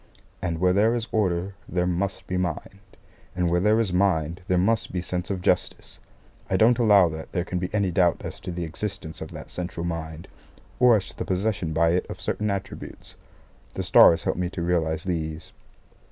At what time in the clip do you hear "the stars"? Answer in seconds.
13.75-14.23